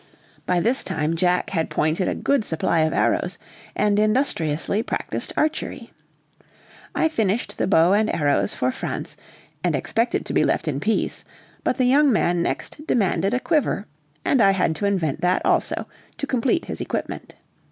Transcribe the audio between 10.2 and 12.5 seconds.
to be left in peace; but the young man